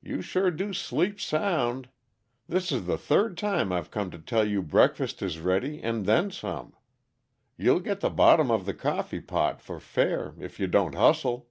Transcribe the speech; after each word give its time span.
You 0.00 0.22
sure 0.22 0.52
do 0.52 0.72
sleep 0.72 1.20
sound 1.20 1.88
this 2.48 2.70
is 2.70 2.86
the 2.86 2.96
third 2.96 3.36
time 3.36 3.72
I've 3.72 3.90
come 3.90 4.08
to 4.12 4.20
tell 4.20 4.46
you 4.46 4.62
breakfast 4.62 5.20
is 5.20 5.40
ready 5.40 5.82
and 5.82 6.06
then 6.06 6.30
some. 6.30 6.76
You'll 7.56 7.80
get 7.80 7.98
the 7.98 8.08
bottom 8.08 8.52
of 8.52 8.66
the 8.66 8.74
coffeepot, 8.74 9.60
for 9.60 9.80
fair, 9.80 10.34
if 10.38 10.60
you 10.60 10.68
don't 10.68 10.94
hustle." 10.94 11.48